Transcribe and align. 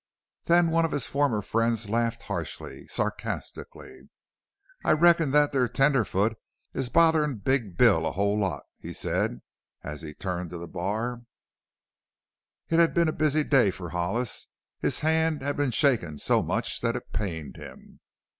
Then 0.45 0.71
one 0.71 0.83
of 0.83 0.89
his 0.93 1.05
former 1.05 1.43
friends 1.43 1.87
laughed 1.87 2.23
harshly 2.23 2.87
sarcastically. 2.87 4.09
"I 4.83 4.93
reckon 4.93 5.29
that 5.29 5.51
there 5.51 5.67
tenderfoot 5.67 6.39
is 6.73 6.89
botherin' 6.89 7.43
Big 7.43 7.77
Bill 7.77 8.07
a 8.07 8.11
whole 8.13 8.35
lot," 8.35 8.63
he 8.79 8.93
said 8.93 9.43
as 9.83 10.01
he 10.01 10.15
turned 10.15 10.49
to 10.49 10.57
the 10.57 10.67
bar. 10.67 11.21
It 12.69 12.79
had 12.79 12.95
been 12.95 13.09
a 13.09 13.13
busy 13.13 13.43
day 13.43 13.69
for 13.69 13.89
Hollis. 13.89 14.47
His 14.79 15.01
hand 15.01 15.43
had 15.43 15.55
been 15.55 15.69
shaken 15.69 16.17
so 16.17 16.41
much 16.41 16.79
that 16.81 16.95
it 16.95 17.13
pained 17.13 17.57
him. 17.57 17.99